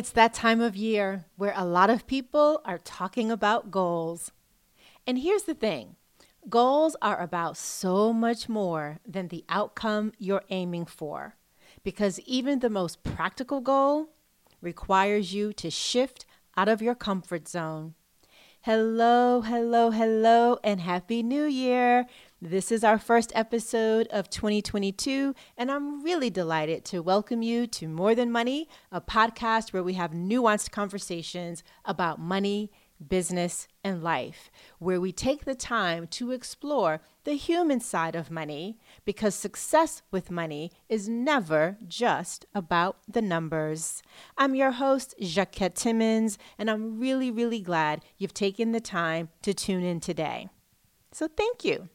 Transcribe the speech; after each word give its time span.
It's 0.00 0.12
that 0.12 0.32
time 0.32 0.62
of 0.62 0.76
year 0.76 1.26
where 1.36 1.52
a 1.54 1.66
lot 1.66 1.90
of 1.90 2.06
people 2.06 2.62
are 2.64 2.78
talking 2.78 3.30
about 3.30 3.70
goals. 3.70 4.32
And 5.06 5.18
here's 5.18 5.42
the 5.42 5.52
thing 5.52 5.96
goals 6.48 6.96
are 7.02 7.20
about 7.20 7.58
so 7.58 8.10
much 8.10 8.48
more 8.48 9.00
than 9.06 9.28
the 9.28 9.44
outcome 9.50 10.14
you're 10.18 10.44
aiming 10.48 10.86
for, 10.86 11.36
because 11.82 12.18
even 12.20 12.60
the 12.60 12.70
most 12.70 13.02
practical 13.04 13.60
goal 13.60 14.08
requires 14.62 15.34
you 15.34 15.52
to 15.52 15.70
shift 15.70 16.24
out 16.56 16.70
of 16.70 16.80
your 16.80 16.94
comfort 16.94 17.46
zone. 17.46 17.92
Hello, 18.62 19.42
hello, 19.42 19.90
hello, 19.90 20.58
and 20.64 20.80
Happy 20.80 21.22
New 21.22 21.44
Year! 21.44 22.06
This 22.42 22.72
is 22.72 22.82
our 22.82 22.96
first 22.96 23.32
episode 23.34 24.06
of 24.06 24.30
2022, 24.30 25.34
and 25.58 25.70
I'm 25.70 26.02
really 26.02 26.30
delighted 26.30 26.86
to 26.86 27.02
welcome 27.02 27.42
you 27.42 27.66
to 27.66 27.86
More 27.86 28.14
Than 28.14 28.32
Money, 28.32 28.66
a 28.90 28.98
podcast 28.98 29.74
where 29.74 29.82
we 29.82 29.92
have 29.92 30.12
nuanced 30.12 30.70
conversations 30.70 31.62
about 31.84 32.18
money, 32.18 32.70
business, 33.06 33.68
and 33.84 34.02
life, 34.02 34.50
where 34.78 35.02
we 35.02 35.12
take 35.12 35.44
the 35.44 35.54
time 35.54 36.06
to 36.06 36.30
explore 36.30 37.02
the 37.24 37.34
human 37.34 37.78
side 37.78 38.16
of 38.16 38.30
money 38.30 38.78
because 39.04 39.34
success 39.34 40.00
with 40.10 40.30
money 40.30 40.72
is 40.88 41.10
never 41.10 41.76
just 41.86 42.46
about 42.54 42.96
the 43.06 43.20
numbers. 43.20 44.02
I'm 44.38 44.54
your 44.54 44.70
host, 44.70 45.14
Jacquette 45.20 45.74
Timmons, 45.74 46.38
and 46.56 46.70
I'm 46.70 46.98
really, 46.98 47.30
really 47.30 47.60
glad 47.60 48.02
you've 48.16 48.32
taken 48.32 48.72
the 48.72 48.80
time 48.80 49.28
to 49.42 49.52
tune 49.52 49.84
in 49.84 50.00
today. 50.00 50.48
So, 51.12 51.28
thank 51.28 51.66
you. 51.66 51.90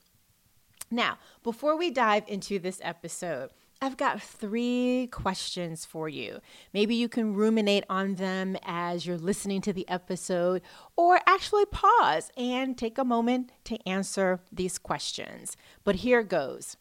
Now, 0.91 1.17
before 1.43 1.77
we 1.77 1.91
dive 1.91 2.23
into 2.27 2.59
this 2.59 2.79
episode, 2.83 3.49
I've 3.81 3.97
got 3.97 4.21
three 4.21 5.09
questions 5.11 5.85
for 5.85 6.07
you. 6.07 6.39
Maybe 6.73 6.95
you 6.95 7.09
can 7.09 7.33
ruminate 7.33 7.83
on 7.89 8.15
them 8.15 8.57
as 8.63 9.05
you're 9.05 9.17
listening 9.17 9.61
to 9.61 9.73
the 9.73 9.87
episode, 9.89 10.61
or 10.95 11.19
actually 11.27 11.65
pause 11.65 12.31
and 12.37 12.77
take 12.77 12.97
a 12.97 13.03
moment 13.03 13.51
to 13.65 13.77
answer 13.87 14.39
these 14.51 14.77
questions. 14.77 15.57
But 15.83 15.95
here 15.97 16.23
goes. 16.23 16.77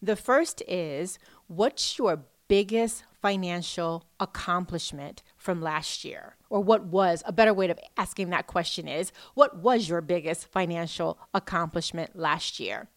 The 0.00 0.16
first 0.16 0.62
is 0.66 1.18
What's 1.48 1.98
your 1.98 2.24
biggest 2.48 3.04
financial 3.20 4.06
accomplishment 4.18 5.22
from 5.36 5.60
last 5.60 6.04
year? 6.04 6.36
Or 6.48 6.60
what 6.60 6.86
was 6.86 7.22
a 7.26 7.32
better 7.32 7.54
way 7.54 7.70
of 7.70 7.78
asking 7.96 8.30
that 8.30 8.46
question 8.46 8.88
is 8.88 9.12
What 9.34 9.58
was 9.58 9.88
your 9.88 10.00
biggest 10.00 10.46
financial 10.48 11.18
accomplishment 11.34 12.16
last 12.18 12.58
year? 12.58 12.88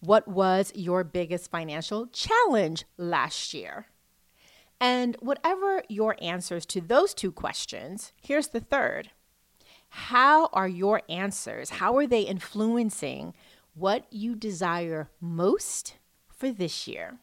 What 0.00 0.28
was 0.28 0.72
your 0.74 1.02
biggest 1.04 1.50
financial 1.50 2.06
challenge 2.06 2.84
last 2.96 3.52
year? 3.52 3.86
And 4.80 5.16
whatever 5.20 5.82
your 5.88 6.16
answers 6.22 6.64
to 6.66 6.80
those 6.80 7.14
two 7.14 7.32
questions, 7.32 8.12
here's 8.22 8.48
the 8.48 8.60
third. 8.60 9.10
How 9.88 10.46
are 10.52 10.68
your 10.68 11.02
answers? 11.08 11.70
How 11.70 11.96
are 11.96 12.06
they 12.06 12.22
influencing 12.22 13.34
what 13.74 14.06
you 14.12 14.36
desire 14.36 15.10
most 15.20 15.96
for 16.28 16.52
this 16.52 16.86
year? 16.86 17.18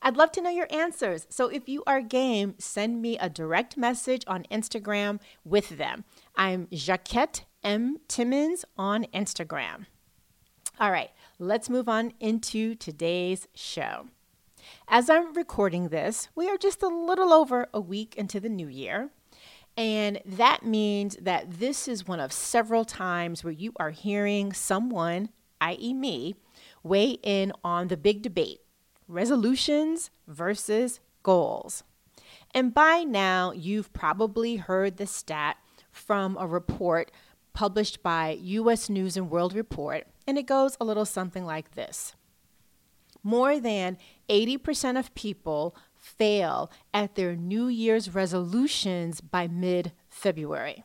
I'd 0.00 0.16
love 0.16 0.32
to 0.32 0.40
know 0.40 0.50
your 0.50 0.68
answers. 0.70 1.26
So 1.28 1.48
if 1.48 1.68
you 1.68 1.82
are 1.86 2.00
game, 2.00 2.54
send 2.58 3.02
me 3.02 3.18
a 3.18 3.28
direct 3.28 3.76
message 3.76 4.22
on 4.26 4.44
Instagram 4.50 5.20
with 5.44 5.76
them. 5.76 6.04
I'm 6.36 6.68
Jacquette 6.68 7.42
M. 7.64 7.98
Timmons 8.08 8.64
on 8.78 9.04
Instagram. 9.12 9.86
All 10.78 10.90
right, 10.90 11.10
let's 11.42 11.68
move 11.68 11.88
on 11.88 12.12
into 12.20 12.76
today's 12.76 13.48
show. 13.52 14.06
As 14.86 15.10
I'm 15.10 15.34
recording 15.34 15.88
this, 15.88 16.28
we 16.36 16.48
are 16.48 16.56
just 16.56 16.84
a 16.84 16.88
little 16.88 17.32
over 17.32 17.66
a 17.74 17.80
week 17.80 18.14
into 18.16 18.38
the 18.38 18.48
new 18.48 18.68
year. 18.68 19.10
And 19.76 20.20
that 20.24 20.64
means 20.64 21.16
that 21.16 21.58
this 21.58 21.88
is 21.88 22.06
one 22.06 22.20
of 22.20 22.32
several 22.32 22.84
times 22.84 23.42
where 23.42 23.52
you 23.52 23.72
are 23.80 23.90
hearing 23.90 24.52
someone, 24.52 25.30
i.e., 25.60 25.92
me, 25.92 26.36
weigh 26.84 27.18
in 27.24 27.52
on 27.64 27.88
the 27.88 27.96
big 27.96 28.22
debate 28.22 28.60
resolutions 29.08 30.10
versus 30.28 31.00
goals. 31.24 31.82
And 32.54 32.72
by 32.72 33.02
now, 33.02 33.50
you've 33.50 33.92
probably 33.92 34.56
heard 34.56 34.96
the 34.96 35.08
stat 35.08 35.56
from 35.90 36.36
a 36.38 36.46
report 36.46 37.10
published 37.52 38.00
by 38.00 38.38
US 38.40 38.88
News 38.88 39.16
and 39.16 39.28
World 39.28 39.54
Report 39.54 40.06
and 40.26 40.38
it 40.38 40.46
goes 40.46 40.76
a 40.80 40.84
little 40.84 41.04
something 41.04 41.44
like 41.44 41.74
this 41.74 42.14
More 43.22 43.60
than 43.60 43.98
80% 44.28 44.98
of 44.98 45.14
people 45.14 45.76
fail 45.96 46.70
at 46.92 47.14
their 47.14 47.36
New 47.36 47.66
Year's 47.66 48.14
resolutions 48.14 49.20
by 49.20 49.48
mid 49.48 49.92
February. 50.08 50.84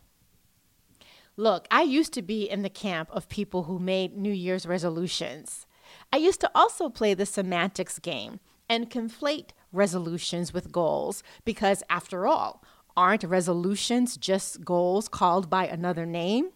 Look, 1.35 1.67
I 1.69 1.83
used 1.83 2.13
to 2.13 2.21
be 2.21 2.49
in 2.49 2.63
the 2.63 2.69
camp 2.69 3.09
of 3.11 3.29
people 3.29 3.63
who 3.63 3.77
made 3.77 4.17
New 4.17 4.31
Year's 4.31 4.65
resolutions. 4.65 5.67
I 6.11 6.17
used 6.17 6.41
to 6.41 6.51
also 6.55 6.89
play 6.89 7.13
the 7.13 7.25
semantics 7.25 7.99
game 7.99 8.39
and 8.67 8.89
conflate 8.89 9.49
resolutions 9.71 10.53
with 10.53 10.71
goals 10.71 11.23
because, 11.45 11.83
after 11.89 12.27
all, 12.27 12.63
aren't 12.95 13.23
resolutions 13.23 14.17
just 14.17 14.65
goals 14.65 15.07
called 15.07 15.49
by 15.49 15.67
another 15.67 16.05
name? 16.05 16.49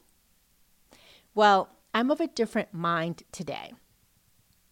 Well, 1.35 1.69
I'm 1.93 2.09
of 2.09 2.21
a 2.21 2.27
different 2.27 2.73
mind 2.73 3.23
today. 3.33 3.73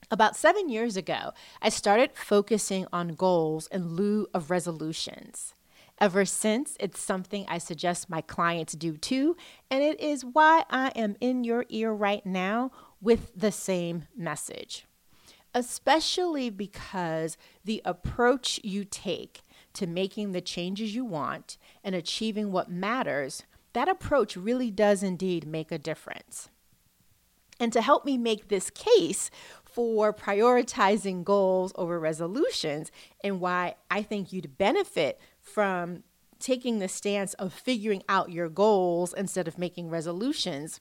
About 0.10 0.38
seven 0.38 0.70
years 0.70 0.96
ago, 0.96 1.34
I 1.62 1.70
started 1.70 2.12
focusing 2.16 2.88
on 2.94 3.10
goals 3.10 3.68
in 3.68 3.96
lieu 3.96 4.28
of 4.34 4.50
resolutions. 4.50 5.54
Ever 6.00 6.24
since, 6.24 6.78
it's 6.80 7.02
something 7.02 7.46
I 7.50 7.58
suggest 7.58 8.10
my 8.10 8.22
clients 8.22 8.74
do 8.74 8.96
too, 8.96 9.36
and 9.70 9.84
it 9.84 10.00
is 10.00 10.24
why 10.24 10.64
I 10.70 10.90
am 10.96 11.18
in 11.20 11.44
your 11.44 11.66
ear 11.68 11.92
right 11.92 12.26
now 12.26 12.72
with 13.02 13.34
the 13.36 13.52
same 13.52 14.06
message. 14.16 14.86
Especially 15.54 16.50
because 16.50 17.38
the 17.66 17.82
approach 17.84 18.62
you 18.64 18.86
take 18.86 19.42
to 19.74 19.88
making 19.88 20.32
the 20.32 20.42
changes 20.42 20.96
you 20.96 21.04
want 21.04 21.58
and 21.84 21.94
achieving 21.96 22.52
what 22.52 22.72
matters, 22.72 23.44
that 23.74 23.90
approach 23.90 24.38
really 24.38 24.72
does 24.72 25.04
indeed 25.04 25.46
make 25.46 25.72
a 25.72 25.78
difference. 25.78 26.50
And 27.60 27.74
to 27.74 27.82
help 27.82 28.06
me 28.06 28.18
make 28.18 28.48
this 28.48 28.70
case 28.70 29.30
for 29.64 30.14
prioritizing 30.14 31.24
goals 31.24 31.72
over 31.76 32.00
resolutions 32.00 32.92
and 33.24 33.40
why 33.40 33.76
I 33.92 34.02
think 34.02 34.34
you'd 34.34 34.58
benefit 34.58 35.20
from 35.42 36.04
taking 36.40 36.80
the 36.80 36.88
stance 36.88 37.34
of 37.36 37.54
figuring 37.54 38.04
out 38.08 38.32
your 38.32 38.50
goals 38.50 39.14
instead 39.14 39.48
of 39.48 39.58
making 39.58 39.90
resolutions, 39.90 40.80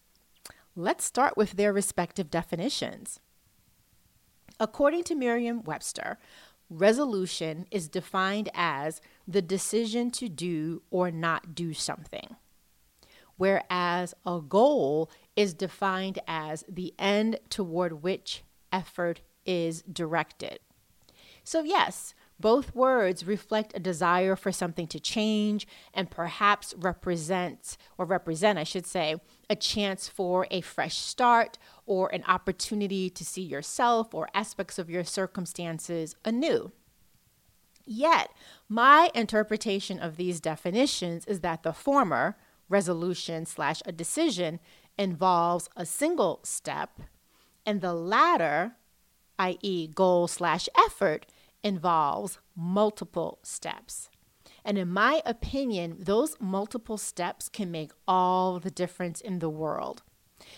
let's 0.77 1.05
start 1.05 1.37
with 1.37 1.53
their 1.53 1.73
respective 1.73 2.31
definitions. 2.31 3.21
According 4.61 5.05
to 5.05 5.15
Merriam 5.15 5.63
Webster, 5.65 6.19
resolution 6.71 7.67
is 7.71 7.89
defined 7.89 8.49
as 8.55 9.01
the 9.27 9.43
decision 9.43 10.11
to 10.13 10.29
do 10.29 10.83
or 10.91 11.11
not 11.11 11.55
do 11.55 11.75
something 11.75 12.37
whereas 13.39 14.15
a 14.27 14.41
goal 14.47 15.11
is 15.35 15.55
defined 15.55 16.19
as 16.29 16.65
the 16.69 16.95
end 16.99 17.39
toward 17.49 18.03
which 18.03 18.43
effort 18.71 19.23
is 19.47 19.83
directed. 19.83 20.59
So, 21.43 21.63
yes, 21.63 22.15
both 22.39 22.75
words 22.75 23.27
reflect 23.27 23.73
a 23.75 23.81
desire 23.81 24.37
for 24.37 24.53
something 24.53 24.87
to 24.89 25.01
change 25.01 25.67
and 25.95 26.11
perhaps 26.11 26.75
represent, 26.77 27.79
or 27.97 28.05
represent, 28.05 28.59
I 28.59 28.65
should 28.65 28.87
say, 28.87 29.17
a 29.49 29.57
chance 29.57 30.09
for 30.09 30.47
a 30.51 30.61
fresh 30.61 30.99
start 30.99 31.59
or 31.87 32.15
an 32.15 32.23
opportunity 32.29 33.09
to 33.11 33.25
see 33.25 33.43
yourself 33.43 34.15
or 34.15 34.29
aspects 34.35 34.79
of 34.79 34.91
your 34.91 35.05
circumstances 35.05 36.15
anew. 36.25 36.71
Yet, 37.87 38.31
my 38.69 39.11
interpretation 39.15 39.99
of 39.99 40.17
these 40.17 40.41
definitions 40.41 41.25
is 41.25 41.41
that 41.41 41.63
the 41.63 41.73
former, 41.73 42.37
resolution 42.69 43.47
slash 43.47 43.83
a 43.87 43.93
decision 43.93 44.61
involves 44.99 45.69
a 45.77 45.87
single 45.87 46.41
step, 46.43 47.01
and 47.65 47.81
the 47.81 47.95
latter, 47.95 48.73
i.e., 49.39 49.87
goal 49.89 50.29
slash 50.29 50.69
effort, 50.87 51.27
involves 51.63 52.39
multiple 52.57 53.39
steps. 53.43 54.11
And 54.65 54.77
in 54.77 54.89
my 54.89 55.23
opinion, 55.25 55.97
those 55.99 56.37
multiple 56.41 56.99
steps 56.99 57.49
can 57.49 57.71
make 57.71 57.93
all 58.07 58.59
the 58.59 58.71
difference 58.71 59.21
in 59.21 59.39
the 59.39 59.49
world. 59.49 60.03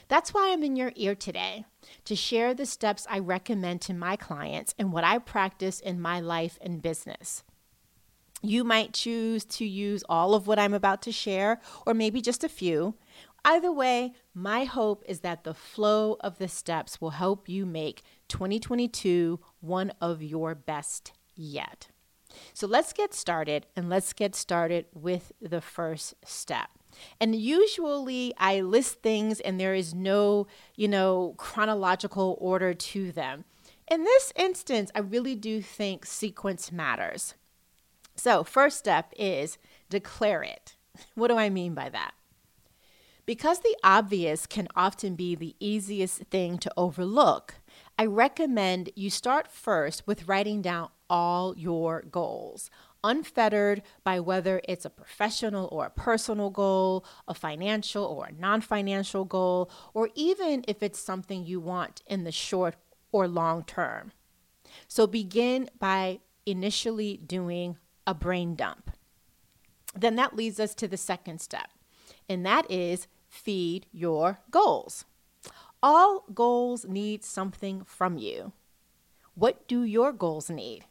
That's 0.08 0.34
why 0.34 0.50
I'm 0.52 0.62
in 0.62 0.76
your 0.76 0.92
ear 0.96 1.14
today 1.14 1.64
to 2.04 2.16
share 2.16 2.54
the 2.54 2.66
steps 2.66 3.06
I 3.08 3.18
recommend 3.18 3.80
to 3.82 3.94
my 3.94 4.16
clients 4.16 4.74
and 4.78 4.92
what 4.92 5.04
I 5.04 5.18
practice 5.18 5.80
in 5.80 6.00
my 6.00 6.20
life 6.20 6.58
and 6.60 6.82
business. 6.82 7.44
You 8.42 8.64
might 8.64 8.94
choose 8.94 9.44
to 9.46 9.66
use 9.66 10.02
all 10.08 10.34
of 10.34 10.46
what 10.46 10.58
I'm 10.58 10.74
about 10.74 11.02
to 11.02 11.12
share, 11.12 11.60
or 11.86 11.94
maybe 11.94 12.20
just 12.20 12.42
a 12.42 12.48
few. 12.48 12.94
Either 13.44 13.72
way, 13.72 14.12
my 14.34 14.64
hope 14.64 15.02
is 15.06 15.20
that 15.20 15.44
the 15.44 15.54
flow 15.54 16.16
of 16.20 16.38
the 16.38 16.48
steps 16.48 17.00
will 17.00 17.10
help 17.10 17.48
you 17.48 17.64
make 17.64 18.02
2022 18.28 19.40
one 19.60 19.92
of 20.00 20.22
your 20.22 20.54
best 20.54 21.12
yet. 21.34 21.88
So 22.52 22.66
let's 22.66 22.92
get 22.92 23.14
started 23.14 23.66
and 23.74 23.88
let's 23.88 24.12
get 24.12 24.34
started 24.34 24.86
with 24.94 25.32
the 25.40 25.60
first 25.60 26.14
step. 26.24 26.68
And 27.20 27.34
usually 27.34 28.34
I 28.38 28.60
list 28.60 29.02
things 29.02 29.40
and 29.40 29.58
there 29.58 29.74
is 29.74 29.94
no, 29.94 30.46
you 30.76 30.88
know, 30.88 31.34
chronological 31.38 32.36
order 32.40 32.74
to 32.74 33.12
them. 33.12 33.44
In 33.90 34.04
this 34.04 34.32
instance, 34.36 34.90
I 34.94 35.00
really 35.00 35.34
do 35.34 35.62
think 35.62 36.06
sequence 36.06 36.70
matters. 36.70 37.34
So, 38.20 38.44
first 38.44 38.76
step 38.76 39.14
is 39.16 39.56
declare 39.88 40.42
it. 40.42 40.76
What 41.14 41.28
do 41.28 41.38
I 41.38 41.48
mean 41.48 41.72
by 41.72 41.88
that? 41.88 42.12
Because 43.24 43.60
the 43.60 43.74
obvious 43.82 44.46
can 44.46 44.68
often 44.76 45.14
be 45.14 45.34
the 45.34 45.56
easiest 45.58 46.24
thing 46.24 46.58
to 46.58 46.70
overlook, 46.76 47.54
I 47.98 48.04
recommend 48.04 48.90
you 48.94 49.08
start 49.08 49.50
first 49.50 50.06
with 50.06 50.28
writing 50.28 50.60
down 50.60 50.90
all 51.08 51.56
your 51.56 52.02
goals, 52.02 52.70
unfettered 53.02 53.80
by 54.04 54.20
whether 54.20 54.60
it's 54.68 54.84
a 54.84 54.90
professional 54.90 55.70
or 55.72 55.86
a 55.86 55.90
personal 55.90 56.50
goal, 56.50 57.06
a 57.26 57.32
financial 57.32 58.04
or 58.04 58.26
a 58.26 58.32
non 58.32 58.60
financial 58.60 59.24
goal, 59.24 59.70
or 59.94 60.10
even 60.14 60.62
if 60.68 60.82
it's 60.82 61.00
something 61.00 61.46
you 61.46 61.58
want 61.58 62.02
in 62.06 62.24
the 62.24 62.32
short 62.32 62.74
or 63.12 63.26
long 63.26 63.64
term. 63.64 64.12
So 64.88 65.06
begin 65.06 65.70
by 65.78 66.20
initially 66.44 67.16
doing 67.16 67.78
a 68.10 68.14
brain 68.14 68.56
dump. 68.56 68.90
Then 69.94 70.16
that 70.16 70.34
leads 70.34 70.58
us 70.58 70.74
to 70.74 70.88
the 70.88 70.96
second 70.96 71.40
step, 71.40 71.70
and 72.28 72.44
that 72.44 72.68
is 72.68 73.06
feed 73.28 73.86
your 73.92 74.40
goals. 74.50 75.04
All 75.80 76.24
goals 76.34 76.84
need 76.84 77.24
something 77.24 77.84
from 77.84 78.18
you. 78.18 78.52
What 79.34 79.68
do 79.68 79.84
your 79.84 80.12
goals 80.12 80.50
need? 80.50 80.86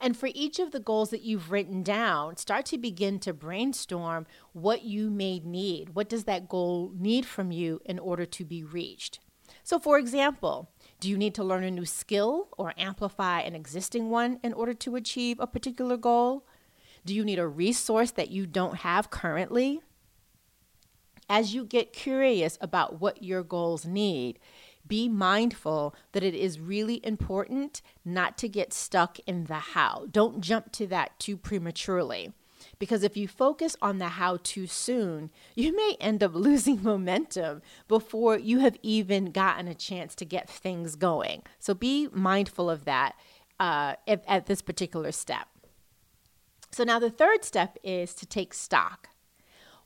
And 0.00 0.16
for 0.16 0.28
each 0.32 0.60
of 0.60 0.70
the 0.70 0.78
goals 0.78 1.10
that 1.10 1.22
you've 1.22 1.50
written 1.50 1.82
down, 1.82 2.36
start 2.36 2.66
to 2.66 2.78
begin 2.78 3.18
to 3.18 3.32
brainstorm 3.32 4.24
what 4.52 4.84
you 4.84 5.10
may 5.10 5.40
need. 5.40 5.96
What 5.96 6.08
does 6.08 6.24
that 6.24 6.48
goal 6.48 6.92
need 6.96 7.26
from 7.26 7.50
you 7.50 7.80
in 7.84 7.98
order 7.98 8.24
to 8.24 8.44
be 8.44 8.62
reached? 8.62 9.18
So, 9.64 9.80
for 9.80 9.98
example, 9.98 10.70
do 11.00 11.08
you 11.08 11.16
need 11.16 11.34
to 11.34 11.44
learn 11.44 11.64
a 11.64 11.70
new 11.70 11.84
skill 11.84 12.48
or 12.58 12.74
amplify 12.76 13.40
an 13.40 13.54
existing 13.54 14.10
one 14.10 14.40
in 14.42 14.52
order 14.52 14.74
to 14.74 14.96
achieve 14.96 15.38
a 15.38 15.46
particular 15.46 15.96
goal? 15.96 16.44
Do 17.04 17.14
you 17.14 17.24
need 17.24 17.38
a 17.38 17.46
resource 17.46 18.10
that 18.12 18.30
you 18.30 18.46
don't 18.46 18.78
have 18.78 19.10
currently? 19.10 19.80
As 21.28 21.54
you 21.54 21.64
get 21.64 21.92
curious 21.92 22.58
about 22.60 23.00
what 23.00 23.22
your 23.22 23.42
goals 23.42 23.86
need, 23.86 24.38
be 24.86 25.08
mindful 25.08 25.94
that 26.12 26.22
it 26.22 26.34
is 26.34 26.58
really 26.58 27.04
important 27.06 27.82
not 28.04 28.38
to 28.38 28.48
get 28.48 28.72
stuck 28.72 29.18
in 29.20 29.44
the 29.44 29.54
how. 29.54 30.06
Don't 30.10 30.40
jump 30.40 30.72
to 30.72 30.86
that 30.88 31.18
too 31.18 31.36
prematurely. 31.36 32.32
Because 32.78 33.02
if 33.02 33.16
you 33.16 33.26
focus 33.26 33.76
on 33.82 33.98
the 33.98 34.08
how 34.08 34.38
too 34.42 34.66
soon, 34.66 35.30
you 35.54 35.74
may 35.74 35.96
end 36.00 36.22
up 36.22 36.34
losing 36.34 36.82
momentum 36.82 37.62
before 37.86 38.38
you 38.38 38.60
have 38.60 38.76
even 38.82 39.32
gotten 39.32 39.68
a 39.68 39.74
chance 39.74 40.14
to 40.16 40.24
get 40.24 40.48
things 40.48 40.96
going. 40.96 41.42
So 41.58 41.74
be 41.74 42.08
mindful 42.12 42.70
of 42.70 42.84
that 42.84 43.14
uh, 43.60 43.94
at, 44.06 44.24
at 44.26 44.46
this 44.46 44.62
particular 44.62 45.12
step. 45.12 45.48
So 46.70 46.84
now 46.84 46.98
the 46.98 47.10
third 47.10 47.44
step 47.44 47.78
is 47.82 48.14
to 48.14 48.26
take 48.26 48.52
stock. 48.54 49.08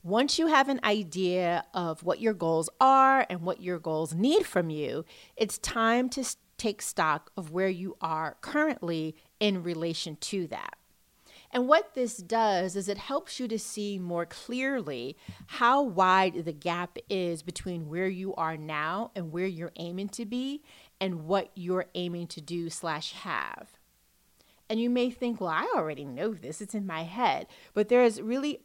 Once 0.03 0.37
you 0.37 0.47
have 0.47 0.67
an 0.67 0.81
idea 0.83 1.63
of 1.73 2.03
what 2.03 2.19
your 2.19 2.33
goals 2.33 2.69
are 2.81 3.25
and 3.29 3.41
what 3.41 3.61
your 3.61 3.79
goals 3.79 4.13
need 4.13 4.45
from 4.45 4.69
you, 4.69 5.05
it's 5.37 5.57
time 5.59 6.09
to 6.09 6.25
take 6.57 6.81
stock 6.81 7.31
of 7.37 7.51
where 7.51 7.69
you 7.69 7.95
are 8.01 8.35
currently 8.41 9.15
in 9.39 9.63
relation 9.63 10.17
to 10.17 10.45
that. 10.47 10.75
And 11.53 11.67
what 11.67 11.93
this 11.93 12.17
does 12.17 12.75
is 12.75 12.89
it 12.89 12.97
helps 12.97 13.39
you 13.39 13.47
to 13.47 13.59
see 13.59 13.99
more 13.99 14.25
clearly 14.25 15.15
how 15.45 15.83
wide 15.83 16.45
the 16.45 16.51
gap 16.51 16.97
is 17.09 17.43
between 17.43 17.87
where 17.87 18.07
you 18.07 18.33
are 18.33 18.57
now 18.57 19.11
and 19.15 19.31
where 19.31 19.45
you're 19.45 19.71
aiming 19.75 20.09
to 20.09 20.25
be 20.25 20.63
and 20.99 21.25
what 21.25 21.51
you're 21.53 21.85
aiming 21.93 22.25
to 22.27 22.41
do 22.41 22.71
slash 22.71 23.13
have. 23.13 23.77
And 24.67 24.81
you 24.81 24.89
may 24.89 25.11
think, 25.11 25.39
well, 25.39 25.51
I 25.51 25.71
already 25.75 26.05
know 26.05 26.33
this, 26.33 26.59
it's 26.59 26.73
in 26.73 26.87
my 26.87 27.03
head. 27.03 27.45
But 27.75 27.87
there 27.87 28.03
is 28.03 28.19
really 28.19 28.61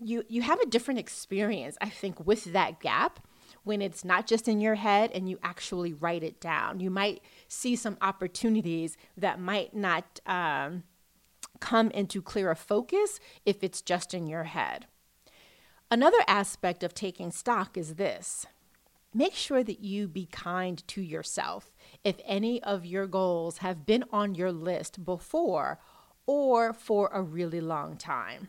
you 0.00 0.22
you 0.28 0.42
have 0.42 0.60
a 0.60 0.66
different 0.66 1.00
experience 1.00 1.76
i 1.80 1.88
think 1.88 2.24
with 2.24 2.52
that 2.52 2.78
gap 2.80 3.18
when 3.64 3.82
it's 3.82 4.04
not 4.04 4.26
just 4.26 4.46
in 4.46 4.60
your 4.60 4.76
head 4.76 5.10
and 5.12 5.28
you 5.28 5.38
actually 5.42 5.92
write 5.92 6.22
it 6.22 6.40
down 6.40 6.78
you 6.78 6.90
might 6.90 7.20
see 7.48 7.74
some 7.74 7.96
opportunities 8.00 8.96
that 9.16 9.40
might 9.40 9.74
not 9.74 10.20
um, 10.26 10.84
come 11.60 11.90
into 11.90 12.22
clearer 12.22 12.54
focus 12.54 13.20
if 13.44 13.62
it's 13.62 13.82
just 13.82 14.14
in 14.14 14.26
your 14.26 14.44
head. 14.44 14.86
Another 15.90 16.22
aspect 16.26 16.82
of 16.82 16.94
taking 16.94 17.30
stock 17.30 17.76
is 17.76 17.94
this. 17.94 18.46
Make 19.14 19.34
sure 19.34 19.64
that 19.64 19.80
you 19.80 20.06
be 20.06 20.26
kind 20.26 20.86
to 20.88 21.00
yourself 21.00 21.72
if 22.04 22.16
any 22.24 22.62
of 22.62 22.84
your 22.84 23.06
goals 23.06 23.58
have 23.58 23.86
been 23.86 24.04
on 24.12 24.34
your 24.34 24.52
list 24.52 25.04
before 25.04 25.78
or 26.26 26.74
for 26.74 27.08
a 27.12 27.22
really 27.22 27.60
long 27.60 27.96
time. 27.96 28.48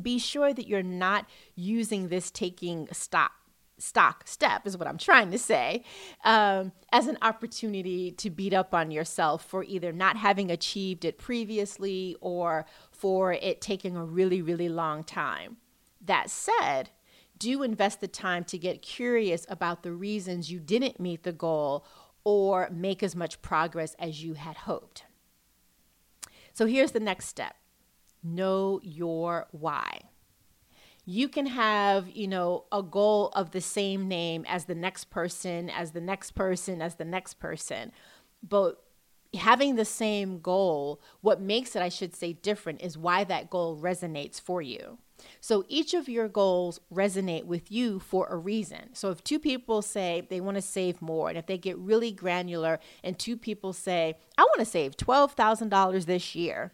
Be 0.00 0.18
sure 0.18 0.54
that 0.54 0.66
you're 0.66 0.82
not 0.82 1.26
using 1.54 2.08
this 2.08 2.30
taking 2.30 2.88
stock 2.90 3.32
stock 3.80 4.26
step 4.26 4.66
is 4.66 4.76
what 4.76 4.86
i'm 4.86 4.98
trying 4.98 5.30
to 5.30 5.38
say 5.38 5.82
um, 6.24 6.72
as 6.92 7.06
an 7.06 7.18
opportunity 7.22 8.10
to 8.12 8.30
beat 8.30 8.52
up 8.52 8.74
on 8.74 8.90
yourself 8.90 9.44
for 9.44 9.64
either 9.64 9.92
not 9.92 10.16
having 10.16 10.50
achieved 10.50 11.04
it 11.04 11.18
previously 11.18 12.16
or 12.20 12.66
for 12.90 13.32
it 13.32 13.60
taking 13.60 13.96
a 13.96 14.04
really 14.04 14.42
really 14.42 14.68
long 14.68 15.02
time. 15.04 15.56
That 16.00 16.30
said 16.30 16.90
do 17.38 17.62
invest 17.62 18.02
the 18.02 18.08
time 18.08 18.44
to 18.44 18.58
get 18.58 18.82
curious 18.82 19.46
about 19.48 19.82
the 19.82 19.92
reasons 19.92 20.52
you 20.52 20.60
didn't 20.60 21.00
meet 21.00 21.22
the 21.22 21.32
goal 21.32 21.86
or 22.22 22.68
make 22.70 23.02
as 23.02 23.16
much 23.16 23.40
progress 23.40 23.96
as 23.98 24.22
you 24.22 24.34
had 24.34 24.54
hoped. 24.54 25.04
So 26.52 26.66
here's 26.66 26.92
the 26.92 27.00
next 27.00 27.28
step. 27.28 27.56
Know 28.22 28.78
your 28.82 29.46
why. 29.52 30.09
You 31.10 31.28
can 31.28 31.46
have, 31.46 32.08
you 32.08 32.28
know, 32.28 32.66
a 32.70 32.84
goal 32.84 33.30
of 33.30 33.50
the 33.50 33.60
same 33.60 34.06
name 34.06 34.44
as 34.46 34.66
the 34.66 34.76
next 34.76 35.10
person, 35.10 35.68
as 35.68 35.90
the 35.90 36.00
next 36.00 36.36
person, 36.36 36.80
as 36.80 36.94
the 36.94 37.04
next 37.04 37.40
person. 37.40 37.90
But 38.48 38.80
having 39.34 39.74
the 39.74 39.84
same 39.84 40.38
goal, 40.38 41.00
what 41.20 41.40
makes 41.40 41.74
it, 41.74 41.82
I 41.82 41.88
should 41.88 42.14
say, 42.14 42.34
different 42.34 42.80
is 42.80 42.96
why 42.96 43.24
that 43.24 43.50
goal 43.50 43.76
resonates 43.76 44.40
for 44.40 44.62
you. 44.62 44.98
So 45.40 45.64
each 45.66 45.94
of 45.94 46.08
your 46.08 46.28
goals 46.28 46.78
resonate 46.94 47.44
with 47.44 47.72
you 47.72 47.98
for 47.98 48.28
a 48.28 48.36
reason. 48.36 48.94
So 48.94 49.10
if 49.10 49.24
two 49.24 49.40
people 49.40 49.82
say 49.82 50.28
they 50.30 50.40
want 50.40 50.58
to 50.58 50.62
save 50.62 51.02
more, 51.02 51.28
and 51.28 51.36
if 51.36 51.46
they 51.46 51.58
get 51.58 51.76
really 51.76 52.12
granular, 52.12 52.78
and 53.02 53.18
two 53.18 53.36
people 53.36 53.72
say, 53.72 54.14
I 54.38 54.42
want 54.42 54.60
to 54.60 54.64
save 54.64 54.96
$12,000 54.96 56.04
this 56.04 56.36
year, 56.36 56.70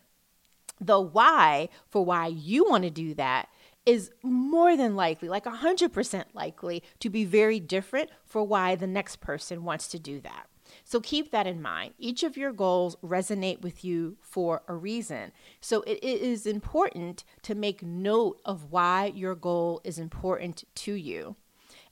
the 0.78 1.00
why 1.00 1.70
for 1.88 2.04
why 2.04 2.26
you 2.26 2.68
want 2.68 2.84
to 2.84 2.90
do 2.90 3.14
that 3.14 3.48
is 3.86 4.10
more 4.22 4.76
than 4.76 4.96
likely, 4.96 5.28
like 5.28 5.44
100% 5.44 6.24
likely, 6.34 6.82
to 6.98 7.08
be 7.08 7.24
very 7.24 7.60
different 7.60 8.10
for 8.24 8.42
why 8.42 8.74
the 8.74 8.86
next 8.86 9.20
person 9.20 9.64
wants 9.64 9.86
to 9.88 9.98
do 9.98 10.20
that. 10.20 10.48
So 10.84 11.00
keep 11.00 11.30
that 11.30 11.46
in 11.46 11.62
mind. 11.62 11.94
Each 11.98 12.22
of 12.24 12.36
your 12.36 12.52
goals 12.52 12.96
resonate 13.02 13.60
with 13.60 13.84
you 13.84 14.16
for 14.20 14.62
a 14.66 14.74
reason. 14.74 15.32
So 15.60 15.82
it 15.82 16.02
is 16.02 16.46
important 16.46 17.24
to 17.42 17.54
make 17.54 17.82
note 17.82 18.40
of 18.44 18.72
why 18.72 19.12
your 19.14 19.34
goal 19.34 19.80
is 19.84 19.98
important 19.98 20.64
to 20.74 20.92
you. 20.92 21.36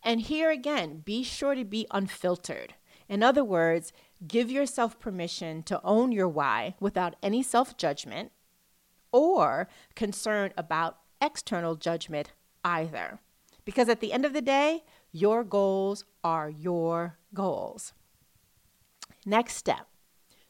And 0.02 0.20
here 0.20 0.50
again, 0.50 1.02
be 1.04 1.22
sure 1.22 1.54
to 1.54 1.64
be 1.64 1.86
unfiltered. 1.90 2.74
In 3.08 3.22
other 3.22 3.44
words, 3.44 3.92
give 4.26 4.50
yourself 4.50 4.98
permission 4.98 5.62
to 5.64 5.80
own 5.82 6.12
your 6.12 6.28
why 6.28 6.74
without 6.80 7.16
any 7.22 7.42
self 7.42 7.76
judgment 7.76 8.32
or 9.12 9.68
concern 9.94 10.52
about 10.56 10.98
external 11.20 11.76
judgment 11.76 12.32
either. 12.64 13.20
Because 13.64 13.88
at 13.88 14.00
the 14.00 14.12
end 14.12 14.24
of 14.24 14.32
the 14.32 14.42
day, 14.42 14.84
your 15.12 15.44
goals 15.44 16.04
are 16.22 16.50
your 16.50 17.18
goals. 17.32 17.92
Next 19.24 19.56
step 19.56 19.86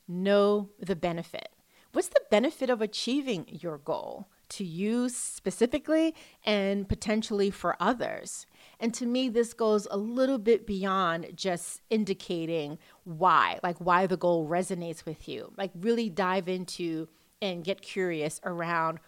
know 0.06 0.70
the 0.78 0.96
benefit. 0.96 1.48
What's 1.92 2.08
the 2.08 2.20
benefit 2.30 2.70
of 2.70 2.82
achieving 2.82 3.46
your 3.48 3.78
goal 3.78 4.28
to 4.48 4.64
you 4.64 5.08
specifically 5.08 6.14
and 6.44 6.88
potentially 6.88 7.50
for 7.50 7.76
others? 7.78 8.46
And 8.80 8.92
to 8.94 9.06
me, 9.06 9.28
this 9.28 9.54
goes 9.54 9.86
a 9.90 9.96
little 9.96 10.38
bit 10.38 10.66
beyond 10.66 11.28
just 11.36 11.82
indicating 11.90 12.78
why, 13.04 13.60
like 13.62 13.78
why 13.78 14.06
the 14.08 14.16
goal 14.16 14.48
resonates 14.48 15.06
with 15.06 15.28
you. 15.28 15.52
Like, 15.56 15.70
really 15.74 16.10
dive 16.10 16.48
into 16.48 17.08
and 17.40 17.62
get 17.62 17.80
curious 17.80 18.40
around 18.44 18.98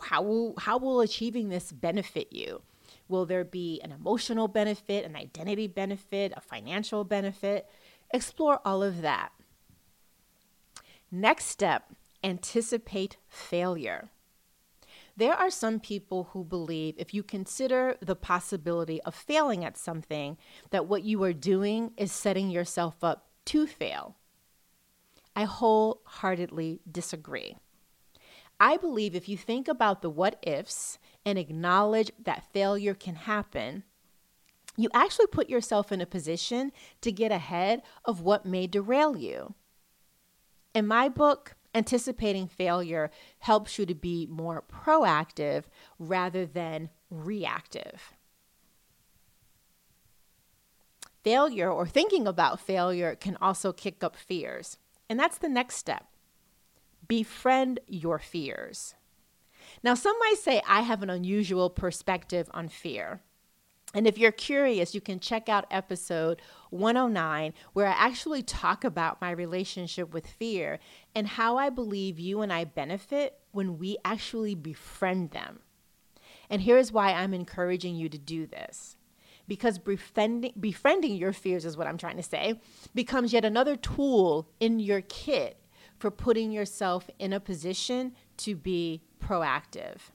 how 0.00 0.22
will, 0.22 0.54
how 0.58 0.78
will 0.78 1.00
achieving 1.00 1.48
this 1.48 1.72
benefit 1.72 2.32
you? 2.32 2.62
Will 3.08 3.26
there 3.26 3.44
be 3.44 3.80
an 3.82 3.92
emotional 3.92 4.48
benefit, 4.48 5.04
an 5.04 5.16
identity 5.16 5.66
benefit, 5.66 6.32
a 6.36 6.40
financial 6.40 7.04
benefit? 7.04 7.68
Explore 8.12 8.60
all 8.64 8.82
of 8.82 9.02
that. 9.02 9.32
Next 11.10 11.46
step 11.46 11.92
anticipate 12.22 13.16
failure. 13.28 14.10
There 15.16 15.34
are 15.34 15.50
some 15.50 15.80
people 15.80 16.28
who 16.32 16.44
believe 16.44 16.94
if 16.96 17.12
you 17.12 17.22
consider 17.22 17.96
the 18.00 18.14
possibility 18.14 19.00
of 19.02 19.14
failing 19.14 19.64
at 19.64 19.76
something, 19.76 20.36
that 20.70 20.86
what 20.86 21.02
you 21.02 21.22
are 21.24 21.32
doing 21.32 21.92
is 21.96 22.12
setting 22.12 22.50
yourself 22.50 23.02
up 23.02 23.26
to 23.46 23.66
fail. 23.66 24.16
I 25.34 25.44
wholeheartedly 25.44 26.80
disagree. 26.90 27.56
I 28.60 28.76
believe 28.76 29.14
if 29.14 29.28
you 29.28 29.36
think 29.36 29.68
about 29.68 30.02
the 30.02 30.10
what 30.10 30.38
ifs 30.42 30.98
and 31.24 31.38
acknowledge 31.38 32.10
that 32.24 32.52
failure 32.52 32.94
can 32.94 33.14
happen, 33.14 33.84
you 34.76 34.88
actually 34.94 35.26
put 35.26 35.48
yourself 35.48 35.92
in 35.92 36.00
a 36.00 36.06
position 36.06 36.72
to 37.00 37.12
get 37.12 37.32
ahead 37.32 37.82
of 38.04 38.20
what 38.20 38.46
may 38.46 38.66
derail 38.66 39.16
you. 39.16 39.54
In 40.74 40.86
my 40.86 41.08
book, 41.08 41.56
anticipating 41.74 42.46
failure 42.48 43.10
helps 43.40 43.78
you 43.78 43.86
to 43.86 43.94
be 43.94 44.26
more 44.26 44.62
proactive 44.62 45.64
rather 45.98 46.46
than 46.46 46.90
reactive. 47.10 48.14
Failure 51.24 51.70
or 51.70 51.86
thinking 51.86 52.26
about 52.26 52.60
failure 52.60 53.14
can 53.14 53.36
also 53.40 53.72
kick 53.72 54.02
up 54.02 54.16
fears. 54.16 54.78
And 55.08 55.18
that's 55.18 55.38
the 55.38 55.48
next 55.48 55.76
step. 55.76 56.06
Befriend 57.08 57.80
your 57.86 58.18
fears. 58.18 58.94
Now, 59.82 59.94
some 59.94 60.16
might 60.20 60.38
say 60.38 60.62
I 60.66 60.82
have 60.82 61.02
an 61.02 61.10
unusual 61.10 61.70
perspective 61.70 62.50
on 62.52 62.68
fear. 62.68 63.22
And 63.94 64.06
if 64.06 64.18
you're 64.18 64.32
curious, 64.32 64.94
you 64.94 65.00
can 65.00 65.18
check 65.18 65.48
out 65.48 65.66
episode 65.70 66.42
109, 66.70 67.54
where 67.72 67.86
I 67.86 67.92
actually 67.92 68.42
talk 68.42 68.84
about 68.84 69.20
my 69.20 69.30
relationship 69.30 70.12
with 70.12 70.26
fear 70.26 70.78
and 71.14 71.26
how 71.26 71.56
I 71.56 71.70
believe 71.70 72.18
you 72.18 72.42
and 72.42 72.52
I 72.52 72.64
benefit 72.64 73.38
when 73.52 73.78
we 73.78 73.96
actually 74.04 74.54
befriend 74.54 75.30
them. 75.30 75.60
And 76.50 76.60
here's 76.60 76.92
why 76.92 77.12
I'm 77.12 77.32
encouraging 77.32 77.96
you 77.96 78.10
to 78.10 78.18
do 78.18 78.46
this. 78.46 78.96
Because 79.46 79.78
befriending, 79.78 80.52
befriending 80.60 81.16
your 81.16 81.32
fears, 81.32 81.64
is 81.64 81.76
what 81.76 81.86
I'm 81.86 81.96
trying 81.96 82.18
to 82.18 82.22
say, 82.22 82.60
becomes 82.94 83.32
yet 83.32 83.46
another 83.46 83.76
tool 83.76 84.50
in 84.60 84.78
your 84.78 85.00
kit 85.00 85.56
for 85.98 86.10
putting 86.10 86.52
yourself 86.52 87.10
in 87.18 87.32
a 87.32 87.40
position 87.40 88.14
to 88.38 88.54
be 88.54 89.02
proactive. 89.20 90.10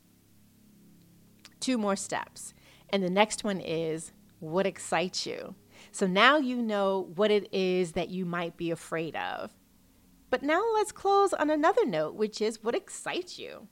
Two 1.60 1.78
more 1.78 1.96
steps. 1.96 2.54
And 2.90 3.04
the 3.04 3.10
next 3.10 3.44
one 3.44 3.60
is 3.60 4.12
what 4.40 4.66
excites 4.66 5.26
you? 5.26 5.56
So 5.92 6.08
now 6.08 6.38
you 6.38 6.62
know 6.62 7.10
what 7.16 7.32
it 7.32 7.54
is 7.54 7.94
that 7.94 8.10
you 8.10 8.26
might 8.26 8.58
be 8.58 8.72
afraid 8.72 9.16
of. 9.16 9.54
But 10.30 10.44
now 10.44 10.64
let's 10.74 10.92
close 10.92 11.34
on 11.34 11.50
another 11.50 11.86
note, 11.86 12.16
which 12.16 12.42
is 12.42 12.64
what 12.64 12.76
excites 12.76 13.38
you. 13.38 13.68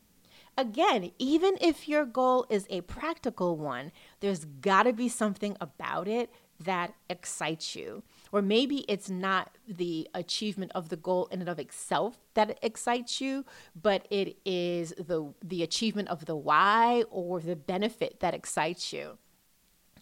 Again, 0.57 1.11
even 1.17 1.57
if 1.61 1.87
your 1.87 2.05
goal 2.05 2.45
is 2.49 2.67
a 2.69 2.81
practical 2.81 3.57
one, 3.57 3.91
there's 4.19 4.45
got 4.45 4.83
to 4.83 4.93
be 4.93 5.09
something 5.09 5.55
about 5.61 6.07
it 6.07 6.29
that 6.59 6.93
excites 7.09 7.75
you. 7.75 8.03
Or 8.31 8.41
maybe 8.41 8.85
it's 8.87 9.09
not 9.09 9.57
the 9.67 10.07
achievement 10.13 10.71
of 10.73 10.89
the 10.89 10.95
goal 10.95 11.27
in 11.31 11.41
and 11.41 11.49
of 11.49 11.59
itself 11.59 12.17
that 12.33 12.57
excites 12.61 13.19
you, 13.19 13.45
but 13.79 14.07
it 14.09 14.37
is 14.45 14.93
the 14.97 15.33
the 15.43 15.63
achievement 15.63 16.07
of 16.07 16.25
the 16.25 16.35
why 16.35 17.03
or 17.09 17.39
the 17.39 17.55
benefit 17.55 18.19
that 18.21 18.33
excites 18.33 18.93
you. 18.93 19.17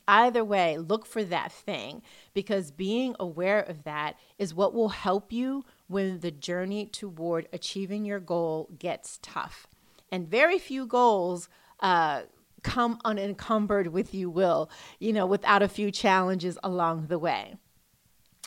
Either 0.07 0.43
way, 0.43 0.75
look 0.75 1.05
for 1.05 1.23
that 1.23 1.51
thing 1.51 2.01
because 2.33 2.71
being 2.71 3.15
aware 3.19 3.59
of 3.61 3.83
that 3.83 4.17
is 4.39 4.55
what 4.55 4.73
will 4.73 4.89
help 4.89 5.31
you 5.31 5.63
when 5.87 6.19
the 6.21 6.31
journey 6.31 6.87
toward 6.87 7.47
achieving 7.53 8.05
your 8.05 8.19
goal 8.19 8.69
gets 8.79 9.19
tough. 9.21 9.67
And 10.11 10.27
very 10.27 10.57
few 10.57 10.87
goals 10.87 11.47
uh, 11.79 12.23
come 12.63 12.99
unencumbered 13.05 13.87
with 13.87 14.13
you 14.13 14.31
will, 14.31 14.69
you 14.99 15.13
know, 15.13 15.27
without 15.27 15.61
a 15.61 15.67
few 15.67 15.91
challenges 15.91 16.57
along 16.63 17.05
the 17.05 17.19
way. 17.19 17.55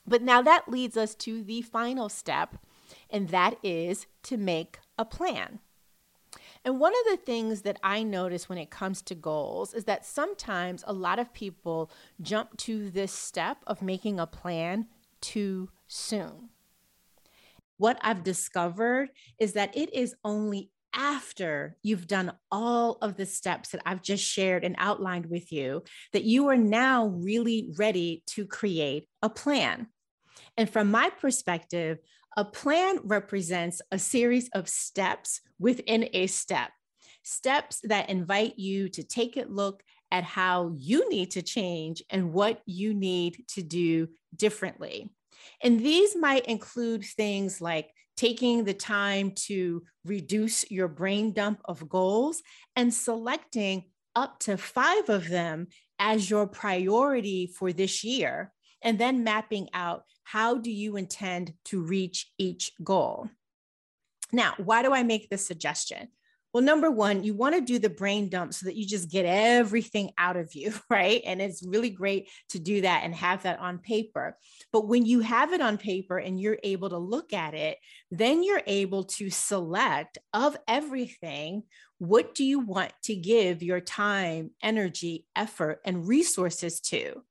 But 0.06 0.22
now 0.22 0.42
that 0.42 0.68
leads 0.68 0.96
us 0.96 1.14
to 1.16 1.42
the 1.42 1.62
final 1.62 2.08
step, 2.08 2.56
and 3.08 3.28
that 3.28 3.56
is 3.62 4.06
to 4.24 4.36
make 4.36 4.78
a 4.98 5.04
plan. 5.04 5.60
And 6.64 6.78
one 6.78 6.92
of 6.92 7.10
the 7.10 7.24
things 7.24 7.62
that 7.62 7.78
I 7.82 8.02
notice 8.02 8.48
when 8.48 8.58
it 8.58 8.70
comes 8.70 9.02
to 9.02 9.14
goals 9.14 9.74
is 9.74 9.84
that 9.84 10.06
sometimes 10.06 10.84
a 10.86 10.92
lot 10.92 11.18
of 11.18 11.32
people 11.32 11.90
jump 12.20 12.56
to 12.58 12.90
this 12.90 13.12
step 13.12 13.58
of 13.66 13.82
making 13.82 14.20
a 14.20 14.26
plan 14.26 14.86
too 15.20 15.70
soon. 15.88 16.50
What 17.78 17.98
I've 18.00 18.22
discovered 18.22 19.10
is 19.40 19.54
that 19.54 19.76
it 19.76 19.92
is 19.92 20.14
only 20.24 20.70
after 20.94 21.76
you've 21.82 22.06
done 22.06 22.32
all 22.50 22.98
of 23.02 23.16
the 23.16 23.26
steps 23.26 23.70
that 23.70 23.82
I've 23.84 24.02
just 24.02 24.24
shared 24.24 24.62
and 24.62 24.76
outlined 24.78 25.26
with 25.26 25.50
you 25.50 25.82
that 26.12 26.24
you 26.24 26.48
are 26.48 26.56
now 26.56 27.06
really 27.06 27.70
ready 27.76 28.22
to 28.26 28.46
create 28.46 29.08
a 29.22 29.30
plan. 29.30 29.88
And 30.56 30.68
from 30.68 30.90
my 30.90 31.10
perspective, 31.10 31.98
a 32.36 32.44
plan 32.44 32.98
represents 33.04 33.80
a 33.90 33.98
series 33.98 34.48
of 34.54 34.68
steps 34.68 35.40
within 35.58 36.08
a 36.12 36.26
step, 36.26 36.70
steps 37.22 37.80
that 37.84 38.10
invite 38.10 38.58
you 38.58 38.88
to 38.90 39.02
take 39.02 39.36
a 39.36 39.44
look 39.44 39.82
at 40.10 40.24
how 40.24 40.74
you 40.76 41.08
need 41.08 41.30
to 41.32 41.42
change 41.42 42.02
and 42.10 42.32
what 42.32 42.60
you 42.66 42.94
need 42.94 43.44
to 43.48 43.62
do 43.62 44.08
differently. 44.36 45.10
And 45.62 45.80
these 45.80 46.14
might 46.16 46.46
include 46.46 47.04
things 47.04 47.60
like 47.60 47.90
taking 48.16 48.64
the 48.64 48.74
time 48.74 49.32
to 49.34 49.82
reduce 50.04 50.70
your 50.70 50.88
brain 50.88 51.32
dump 51.32 51.60
of 51.64 51.88
goals 51.88 52.42
and 52.76 52.92
selecting 52.92 53.84
up 54.14 54.38
to 54.40 54.56
five 54.56 55.08
of 55.08 55.28
them 55.28 55.68
as 55.98 56.28
your 56.28 56.46
priority 56.46 57.46
for 57.46 57.72
this 57.72 58.04
year, 58.04 58.52
and 58.82 58.98
then 58.98 59.24
mapping 59.24 59.68
out 59.74 60.04
how 60.24 60.58
do 60.58 60.70
you 60.70 60.96
intend 60.96 61.54
to 61.66 61.82
reach 61.82 62.30
each 62.38 62.72
goal. 62.82 63.28
Now, 64.32 64.54
why 64.56 64.82
do 64.82 64.92
I 64.92 65.02
make 65.02 65.28
this 65.28 65.46
suggestion? 65.46 66.08
Well, 66.52 66.62
number 66.62 66.90
one, 66.90 67.24
you 67.24 67.32
want 67.32 67.54
to 67.54 67.62
do 67.62 67.78
the 67.78 67.88
brain 67.88 68.28
dump 68.28 68.52
so 68.52 68.66
that 68.66 68.76
you 68.76 68.86
just 68.86 69.10
get 69.10 69.24
everything 69.24 70.10
out 70.18 70.36
of 70.36 70.54
you, 70.54 70.74
right? 70.90 71.22
And 71.24 71.40
it's 71.40 71.66
really 71.66 71.88
great 71.88 72.28
to 72.50 72.58
do 72.58 72.82
that 72.82 73.04
and 73.04 73.14
have 73.14 73.44
that 73.44 73.58
on 73.58 73.78
paper. 73.78 74.36
But 74.70 74.86
when 74.86 75.06
you 75.06 75.20
have 75.20 75.54
it 75.54 75.62
on 75.62 75.78
paper 75.78 76.18
and 76.18 76.38
you're 76.38 76.58
able 76.62 76.90
to 76.90 76.98
look 76.98 77.32
at 77.32 77.54
it, 77.54 77.78
then 78.10 78.42
you're 78.42 78.62
able 78.66 79.04
to 79.04 79.30
select 79.30 80.18
of 80.34 80.56
everything 80.68 81.62
what 81.98 82.34
do 82.34 82.42
you 82.42 82.58
want 82.58 82.92
to 83.04 83.14
give 83.14 83.62
your 83.62 83.78
time, 83.78 84.50
energy, 84.60 85.24
effort, 85.36 85.80
and 85.84 86.08
resources 86.08 86.80
to? 86.80 87.22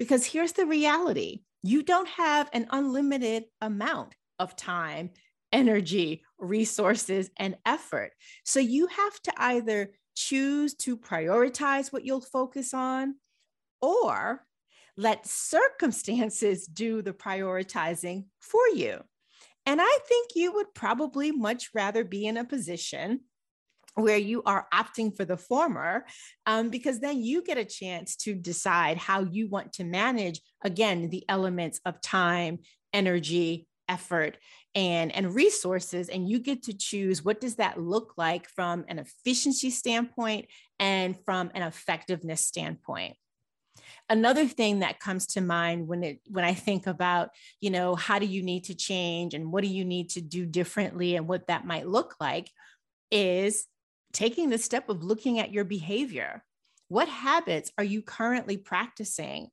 Because 0.00 0.24
here's 0.24 0.52
the 0.52 0.64
reality 0.64 1.42
you 1.62 1.82
don't 1.82 2.08
have 2.08 2.48
an 2.54 2.66
unlimited 2.70 3.44
amount 3.60 4.14
of 4.38 4.56
time 4.56 5.10
energy, 5.52 6.22
resources, 6.38 7.28
and 7.36 7.56
effort. 7.66 8.12
So 8.44 8.60
you 8.60 8.86
have 8.86 9.20
to 9.24 9.32
either 9.36 9.92
choose 10.14 10.74
to 10.76 10.96
prioritize 10.96 11.92
what 11.92 12.04
you'll 12.04 12.20
focus 12.20 12.72
on 12.72 13.16
or 13.82 14.42
let 14.96 15.26
circumstances 15.26 16.66
do 16.66 17.02
the 17.02 17.12
prioritizing 17.12 18.24
for 18.40 18.66
you. 18.74 19.00
And 19.66 19.80
I 19.82 19.98
think 20.08 20.30
you 20.34 20.54
would 20.54 20.72
probably 20.72 21.30
much 21.30 21.70
rather 21.74 22.04
be 22.04 22.26
in 22.26 22.38
a 22.38 22.44
position 22.44 23.20
where 23.94 24.16
you 24.16 24.42
are 24.44 24.66
opting 24.72 25.14
for 25.16 25.24
the 25.24 25.36
former, 25.36 26.04
um, 26.46 26.70
because 26.70 27.00
then 27.00 27.22
you 27.22 27.42
get 27.42 27.58
a 27.58 27.64
chance 27.64 28.16
to 28.16 28.34
decide 28.34 28.96
how 28.96 29.24
you 29.24 29.48
want 29.48 29.72
to 29.74 29.84
manage, 29.84 30.40
again, 30.62 31.10
the 31.10 31.24
elements 31.28 31.80
of 31.84 32.00
time, 32.00 32.60
energy, 32.92 33.66
effort 33.90 34.38
and 34.76 35.10
and 35.14 35.34
resources 35.34 36.08
and 36.08 36.28
you 36.28 36.38
get 36.38 36.62
to 36.62 36.72
choose 36.72 37.24
what 37.24 37.40
does 37.40 37.56
that 37.56 37.80
look 37.80 38.14
like 38.16 38.48
from 38.48 38.84
an 38.86 39.00
efficiency 39.00 39.68
standpoint 39.68 40.46
and 40.78 41.16
from 41.24 41.50
an 41.54 41.62
effectiveness 41.62 42.46
standpoint. 42.46 43.16
Another 44.08 44.46
thing 44.46 44.80
that 44.80 45.00
comes 45.00 45.26
to 45.28 45.40
mind 45.40 45.88
when 45.88 46.04
it 46.04 46.20
when 46.28 46.44
i 46.44 46.54
think 46.54 46.86
about 46.86 47.30
you 47.60 47.70
know 47.70 47.96
how 47.96 48.18
do 48.20 48.26
you 48.26 48.42
need 48.42 48.64
to 48.64 48.74
change 48.74 49.34
and 49.34 49.50
what 49.50 49.64
do 49.64 49.68
you 49.68 49.84
need 49.84 50.10
to 50.10 50.20
do 50.20 50.46
differently 50.46 51.16
and 51.16 51.26
what 51.26 51.48
that 51.48 51.66
might 51.66 51.88
look 51.88 52.14
like 52.20 52.48
is 53.10 53.66
taking 54.12 54.50
the 54.50 54.58
step 54.58 54.88
of 54.88 55.04
looking 55.04 55.38
at 55.38 55.52
your 55.52 55.64
behavior. 55.64 56.44
What 56.88 57.08
habits 57.08 57.70
are 57.78 57.84
you 57.84 58.02
currently 58.02 58.56
practicing? 58.56 59.48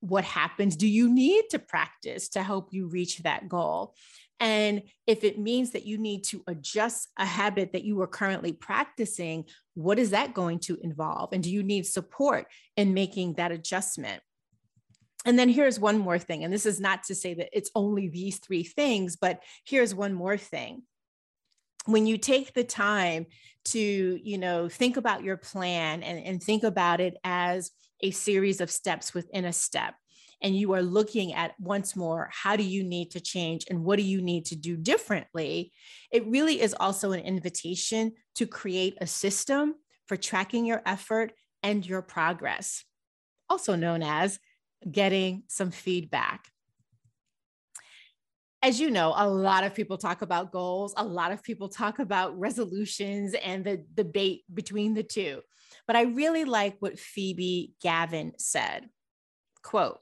What 0.00 0.24
happens 0.24 0.76
do 0.76 0.86
you 0.86 1.12
need 1.12 1.46
to 1.50 1.58
practice 1.58 2.28
to 2.30 2.42
help 2.42 2.68
you 2.72 2.86
reach 2.86 3.18
that 3.18 3.48
goal? 3.48 3.94
And 4.40 4.82
if 5.06 5.24
it 5.24 5.38
means 5.38 5.72
that 5.72 5.84
you 5.84 5.98
need 5.98 6.22
to 6.24 6.44
adjust 6.46 7.08
a 7.16 7.26
habit 7.26 7.72
that 7.72 7.82
you 7.82 8.00
are 8.02 8.06
currently 8.06 8.52
practicing 8.52 9.46
what 9.74 9.98
is 9.98 10.10
that 10.10 10.34
going 10.34 10.60
to 10.60 10.78
involve? 10.82 11.32
And 11.32 11.42
do 11.42 11.50
you 11.50 11.62
need 11.62 11.86
support 11.86 12.46
in 12.76 12.94
making 12.94 13.34
that 13.34 13.52
adjustment? 13.52 14.22
And 15.24 15.38
then 15.38 15.48
here's 15.48 15.80
one 15.80 15.98
more 15.98 16.18
thing 16.18 16.44
and 16.44 16.52
this 16.52 16.66
is 16.66 16.80
not 16.80 17.02
to 17.04 17.14
say 17.14 17.34
that 17.34 17.50
it's 17.52 17.70
only 17.74 18.08
these 18.08 18.38
three 18.38 18.62
things 18.62 19.16
but 19.16 19.42
here's 19.64 19.94
one 19.94 20.14
more 20.14 20.36
thing 20.36 20.82
when 21.88 22.06
you 22.06 22.18
take 22.18 22.52
the 22.52 22.64
time 22.64 23.24
to 23.64 24.20
you 24.22 24.36
know 24.36 24.68
think 24.68 24.96
about 24.96 25.24
your 25.24 25.38
plan 25.38 26.02
and, 26.02 26.22
and 26.22 26.42
think 26.42 26.62
about 26.62 27.00
it 27.00 27.16
as 27.24 27.70
a 28.02 28.10
series 28.10 28.60
of 28.60 28.70
steps 28.70 29.14
within 29.14 29.46
a 29.46 29.52
step 29.52 29.94
and 30.42 30.54
you 30.54 30.72
are 30.74 30.82
looking 30.82 31.32
at 31.32 31.58
once 31.58 31.96
more 31.96 32.28
how 32.30 32.56
do 32.56 32.62
you 32.62 32.84
need 32.84 33.10
to 33.10 33.20
change 33.20 33.64
and 33.70 33.82
what 33.82 33.96
do 33.96 34.02
you 34.02 34.20
need 34.20 34.44
to 34.44 34.54
do 34.54 34.76
differently 34.76 35.72
it 36.12 36.26
really 36.26 36.60
is 36.60 36.74
also 36.78 37.12
an 37.12 37.20
invitation 37.20 38.12
to 38.34 38.46
create 38.46 38.96
a 39.00 39.06
system 39.06 39.74
for 40.06 40.16
tracking 40.16 40.66
your 40.66 40.82
effort 40.84 41.32
and 41.62 41.86
your 41.86 42.02
progress 42.02 42.84
also 43.48 43.74
known 43.74 44.02
as 44.02 44.38
getting 44.90 45.42
some 45.48 45.70
feedback 45.70 46.48
as 48.62 48.80
you 48.80 48.90
know, 48.90 49.14
a 49.16 49.28
lot 49.28 49.64
of 49.64 49.74
people 49.74 49.98
talk 49.98 50.22
about 50.22 50.50
goals, 50.50 50.92
a 50.96 51.04
lot 51.04 51.30
of 51.30 51.42
people 51.42 51.68
talk 51.68 51.98
about 52.00 52.38
resolutions 52.38 53.34
and 53.34 53.64
the 53.64 53.84
debate 53.94 54.42
between 54.52 54.94
the 54.94 55.02
two. 55.02 55.40
But 55.86 55.96
I 55.96 56.02
really 56.02 56.44
like 56.44 56.76
what 56.80 56.98
Phoebe 56.98 57.72
Gavin 57.80 58.32
said. 58.38 58.88
Quote, 59.62 59.98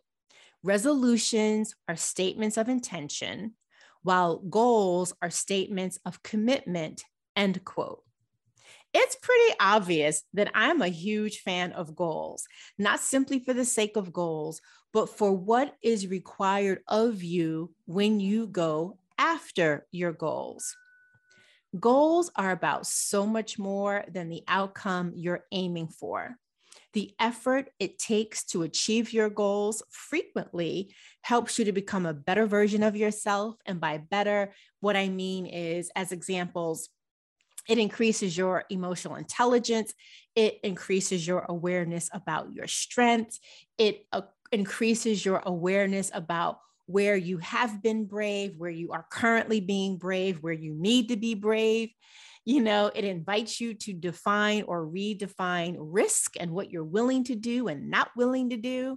resolutions 0.63 1.75
are 1.87 1.97
statements 1.97 2.57
of 2.57 2.69
intention, 2.69 3.55
while 4.03 4.39
goals 4.39 5.13
are 5.21 5.31
statements 5.31 5.99
of 6.07 6.23
commitment, 6.23 7.05
end 7.35 7.63
quote. 7.65 8.03
It's 8.95 9.17
pretty 9.17 9.55
obvious 9.61 10.23
that 10.33 10.51
I'm 10.55 10.81
a 10.81 10.89
huge 10.89 11.41
fan 11.41 11.73
of 11.73 11.95
goals, 11.95 12.47
not 12.79 13.01
simply 13.01 13.41
for 13.41 13.53
the 13.53 13.65
sake 13.65 13.97
of 13.97 14.13
goals, 14.13 14.63
but 14.97 15.11
for 15.11 15.31
what 15.31 15.77
is 15.83 16.07
required 16.07 16.81
of 16.89 17.23
you 17.23 17.71
when 17.85 18.19
you 18.19 18.47
go 18.47 18.97
after 19.19 19.87
your 19.93 20.11
goals. 20.11 20.75
Goals 21.79 22.31
are 22.35 22.51
about 22.51 22.87
so 22.87 23.27
much 23.27 23.59
more 23.59 24.07
than 24.11 24.31
the 24.31 24.43
outcome 24.49 25.13
you're 25.15 25.45
aiming 25.53 25.89
for. 25.89 26.39
The 26.95 27.13
effort 27.21 27.69
it 27.79 27.99
takes 27.99 28.43
to 28.45 28.63
achieve 28.63 29.13
your 29.13 29.29
goals 29.29 29.83
frequently 29.91 30.95
helps 31.21 31.59
you 31.59 31.67
to 31.67 31.73
become 31.73 32.07
a 32.07 32.15
better 32.15 32.47
version 32.47 32.83
of 32.83 32.97
yourself. 32.97 33.57
And 33.67 33.79
by 33.79 33.99
better, 33.99 34.55
what 34.81 34.97
I 34.97 35.11
mean 35.11 35.45
is, 35.45 35.91
as 35.95 36.11
examples, 36.11 36.89
it 37.69 37.77
increases 37.77 38.35
your 38.35 38.65
emotional 38.71 39.17
intelligence. 39.17 39.93
It 40.35 40.59
increases 40.63 41.27
your 41.27 41.45
awareness 41.49 42.09
about 42.15 42.55
your 42.55 42.67
strengths. 42.67 43.41
It 43.77 44.07
increases 44.53 45.25
your 45.25 45.43
awareness 45.45 46.11
about 46.15 46.59
where 46.87 47.17
you 47.17 47.39
have 47.39 47.83
been 47.83 48.07
brave, 48.07 48.55
where 48.57 48.71
you 48.71 48.93
are 48.93 49.07
currently 49.11 49.61
being 49.61 49.99
brave, 49.99 50.39
where 50.43 50.53
you 50.53 50.75
need 50.75 51.09
to 51.09 51.17
be 51.17 51.35
brave. 51.35 51.91
You 52.45 52.61
know, 52.63 52.93
it 52.95 53.05
invites 53.05 53.61
you 53.61 53.75
to 53.75 53.93
define 53.93 54.63
or 54.63 54.87
redefine 54.87 55.77
risk 55.79 56.35
and 56.39 56.53
what 56.53 56.71
you're 56.71 56.85
willing 56.85 57.25
to 57.25 57.35
do 57.35 57.67
and 57.67 57.91
not 57.91 58.11
willing 58.17 58.51
to 58.51 58.57
do. 58.57 58.97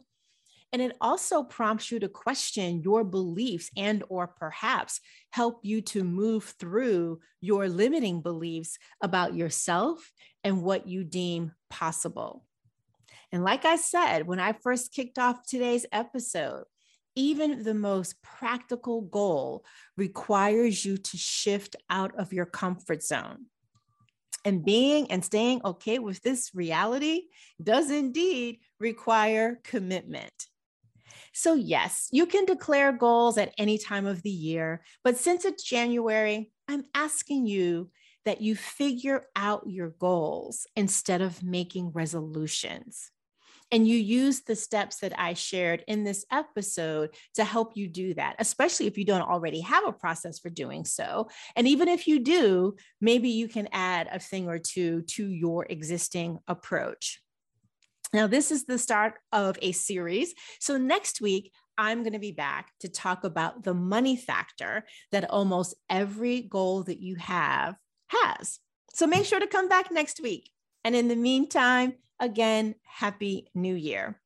And 0.72 0.84
it 0.84 0.96
also 1.02 1.44
prompts 1.44 1.92
you 1.92 2.00
to 2.00 2.08
question 2.08 2.84
your 2.84 3.04
beliefs 3.04 3.72
and 3.76 4.04
or 4.08 4.28
perhaps 4.28 5.00
help 5.32 5.62
you 5.64 5.82
to 5.82 6.04
move 6.04 6.54
through 6.60 7.22
your 7.42 7.68
limiting 7.68 8.22
beliefs 8.22 8.78
about 9.02 9.34
yourself 9.34 10.12
and 10.44 10.62
what 10.62 10.88
you 10.88 11.04
deem 11.04 11.54
possible. 11.72 12.46
And 13.32 13.44
like 13.44 13.66
I 13.66 13.76
said, 13.76 14.26
when 14.26 14.40
I 14.40 14.54
first 14.54 14.94
kicked 14.94 15.20
off 15.20 15.46
today's 15.46 15.86
episode, 15.92 16.64
even 17.16 17.64
the 17.64 17.74
most 17.74 18.22
practical 18.22 19.02
goal 19.02 19.66
requires 19.98 20.84
you 20.86 20.98
to 20.98 21.18
shift 21.18 21.76
out 21.90 22.18
of 22.18 22.34
your 22.34 22.46
comfort 22.46 23.04
zone. 23.04 23.46
And 24.46 24.64
being 24.64 25.12
and 25.12 25.24
staying 25.24 25.62
okay 25.66 26.00
with 26.00 26.22
this 26.22 26.52
reality 26.56 27.24
does 27.62 27.92
indeed 27.92 28.60
require 28.80 29.60
commitment. 29.64 30.32
So, 31.34 31.54
yes, 31.54 32.08
you 32.12 32.26
can 32.26 32.46
declare 32.46 32.92
goals 32.92 33.38
at 33.38 33.54
any 33.58 33.78
time 33.78 34.06
of 34.06 34.24
the 34.24 34.30
year, 34.30 34.84
but 35.04 35.18
since 35.18 35.46
it's 35.46 35.64
January, 35.64 36.52
I'm 36.68 36.86
asking 36.96 37.48
you 37.48 37.92
that 38.26 38.42
you 38.42 38.56
figure 38.56 39.26
out 39.36 39.64
your 39.68 39.90
goals 39.90 40.68
instead 40.76 41.22
of 41.22 41.44
making 41.44 41.92
resolutions. 41.92 43.12
And 43.72 43.88
you 43.88 43.98
use 43.98 44.42
the 44.42 44.56
steps 44.56 44.98
that 44.98 45.14
I 45.20 45.34
shared 45.36 45.84
in 45.88 46.04
this 46.04 46.26
episode 46.32 47.12
to 47.36 47.44
help 47.44 47.74
you 47.76 47.88
do 47.88 48.16
that, 48.16 48.36
especially 48.40 48.88
if 48.88 48.98
you 48.98 49.06
don't 49.06 49.22
already 49.22 49.62
have 49.62 49.88
a 49.88 49.94
process 49.94 50.40
for 50.40 50.50
doing 50.50 50.86
so. 50.86 51.30
And 51.56 51.68
even 51.68 51.88
if 51.88 52.08
you 52.08 52.20
do, 52.20 52.76
maybe 53.00 53.30
you 53.30 53.48
can 53.48 53.68
add 53.72 54.10
a 54.12 54.20
thing 54.20 54.48
or 54.48 54.58
two 54.58 55.04
to 55.04 55.28
your 55.28 55.66
existing 55.70 56.40
approach. 56.48 57.22
Now, 58.12 58.26
this 58.26 58.52
is 58.52 58.66
the 58.66 58.80
start 58.80 59.16
of 59.32 59.58
a 59.62 59.72
series. 59.72 60.34
So, 60.60 60.78
next 60.78 61.22
week, 61.22 61.52
I'm 61.78 62.02
going 62.02 62.14
to 62.14 62.20
be 62.20 62.32
back 62.32 62.72
to 62.80 62.90
talk 62.90 63.24
about 63.24 63.64
the 63.64 63.76
money 63.76 64.18
factor 64.18 64.86
that 65.12 65.30
almost 65.30 65.76
every 65.90 66.42
goal 66.42 66.84
that 66.84 67.00
you 67.00 67.18
have 67.18 67.76
has. 68.08 68.60
So, 68.94 69.06
make 69.06 69.26
sure 69.26 69.40
to 69.40 69.48
come 69.48 69.70
back 69.70 69.92
next 69.92 70.22
week. 70.22 70.50
And 70.84 70.96
in 70.96 71.08
the 71.08 71.16
meantime, 71.16 71.94
again, 72.20 72.76
Happy 72.84 73.50
New 73.54 73.76
Year. 73.76 74.20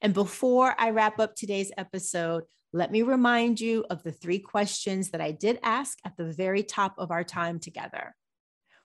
And 0.00 0.14
before 0.14 0.74
I 0.78 0.90
wrap 0.90 1.18
up 1.20 1.34
today's 1.34 1.72
episode, 1.76 2.44
let 2.72 2.90
me 2.90 3.02
remind 3.02 3.60
you 3.60 3.84
of 3.90 4.02
the 4.02 4.12
three 4.12 4.38
questions 4.38 5.10
that 5.10 5.20
I 5.20 5.30
did 5.30 5.58
ask 5.62 5.98
at 6.04 6.16
the 6.16 6.32
very 6.32 6.62
top 6.62 6.94
of 6.98 7.10
our 7.10 7.24
time 7.24 7.58
together. 7.58 8.14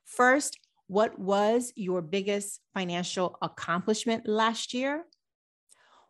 First, 0.05 0.57
what 0.87 1.17
was 1.17 1.71
your 1.75 2.01
biggest 2.01 2.59
financial 2.73 3.37
accomplishment 3.41 4.27
last 4.27 4.73
year? 4.73 5.05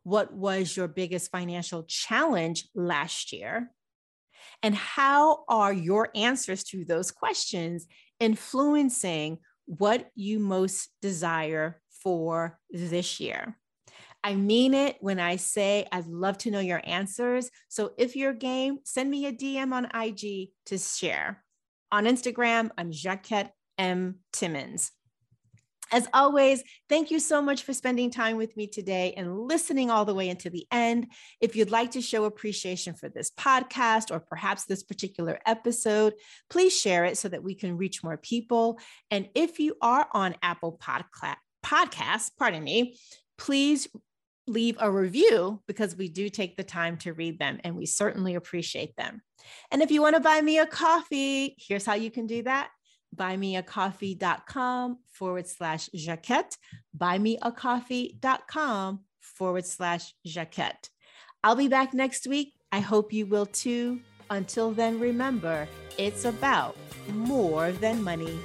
What 0.03 0.33
was 0.33 0.75
your 0.75 0.87
biggest 0.87 1.31
financial 1.31 1.83
challenge 1.83 2.67
last 2.73 3.31
year? 3.31 3.71
And 4.63 4.75
how 4.75 5.43
are 5.47 5.73
your 5.73 6.09
answers 6.15 6.63
to 6.65 6.85
those 6.85 7.11
questions 7.11 7.87
influencing 8.19 9.39
what 9.65 10.09
you 10.15 10.39
most 10.39 10.89
desire 11.01 11.80
for 12.03 12.59
this 12.69 13.19
year. 13.19 13.57
I 14.23 14.35
mean 14.35 14.73
it 14.73 14.97
when 14.99 15.19
I 15.19 15.37
say 15.37 15.87
I'd 15.91 16.07
love 16.07 16.37
to 16.39 16.51
know 16.51 16.59
your 16.59 16.81
answers. 16.83 17.49
So 17.69 17.93
if 17.97 18.15
you're 18.15 18.33
game, 18.33 18.79
send 18.83 19.09
me 19.09 19.25
a 19.25 19.33
DM 19.33 19.73
on 19.73 19.85
IG 19.85 20.49
to 20.67 20.77
share. 20.77 21.43
On 21.91 22.05
Instagram, 22.05 22.69
I'm 22.77 22.91
Jacquette 22.91 23.49
M. 23.77 24.19
Timmons. 24.31 24.91
As 25.93 26.07
always, 26.13 26.63
thank 26.87 27.11
you 27.11 27.19
so 27.19 27.41
much 27.41 27.63
for 27.63 27.73
spending 27.73 28.11
time 28.11 28.37
with 28.37 28.55
me 28.55 28.65
today 28.65 29.13
and 29.17 29.37
listening 29.37 29.89
all 29.89 30.05
the 30.05 30.13
way 30.13 30.29
into 30.29 30.49
the 30.49 30.65
end. 30.71 31.07
If 31.41 31.57
you'd 31.57 31.69
like 31.69 31.91
to 31.91 32.01
show 32.01 32.23
appreciation 32.23 32.93
for 32.93 33.09
this 33.09 33.29
podcast 33.31 34.09
or 34.09 34.21
perhaps 34.21 34.63
this 34.63 34.83
particular 34.83 35.39
episode, 35.45 36.13
please 36.49 36.79
share 36.79 37.03
it 37.03 37.17
so 37.17 37.27
that 37.27 37.43
we 37.43 37.55
can 37.55 37.75
reach 37.75 38.05
more 38.05 38.15
people. 38.15 38.79
And 39.09 39.27
if 39.35 39.59
you 39.59 39.75
are 39.81 40.07
on 40.13 40.35
Apple 40.41 40.79
Podcast, 40.81 41.35
podcast, 41.63 42.31
pardon 42.37 42.63
me, 42.63 42.97
please 43.37 43.87
leave 44.47 44.77
a 44.79 44.91
review 44.91 45.61
because 45.67 45.95
we 45.95 46.09
do 46.09 46.29
take 46.29 46.57
the 46.57 46.63
time 46.63 46.97
to 46.97 47.13
read 47.13 47.39
them 47.39 47.59
and 47.63 47.75
we 47.75 47.85
certainly 47.85 48.35
appreciate 48.35 48.95
them. 48.95 49.21
And 49.71 49.81
if 49.81 49.91
you 49.91 50.01
want 50.01 50.15
to 50.15 50.21
buy 50.21 50.41
me 50.41 50.59
a 50.59 50.65
coffee, 50.65 51.55
here's 51.57 51.85
how 51.85 51.95
you 51.95 52.11
can 52.11 52.27
do 52.27 52.43
that 52.43 52.69
buymeacoffee.com 53.15 54.97
forward 55.09 55.47
slash 55.47 55.89
Jacquette, 55.89 56.55
buymeacoffee.com 56.97 58.99
forward 59.19 59.65
slash 59.65 60.13
Jacquette. 60.25 60.89
I'll 61.43 61.55
be 61.55 61.67
back 61.67 61.93
next 61.93 62.27
week. 62.27 62.53
I 62.71 62.79
hope 62.79 63.11
you 63.11 63.25
will 63.25 63.47
too. 63.47 63.99
Until 64.29 64.71
then, 64.71 64.99
remember, 64.99 65.67
it's 65.97 66.23
about 66.23 66.77
more 67.09 67.73
than 67.73 68.01
money. 68.01 68.39